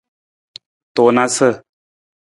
Tunasa. 0.95 1.49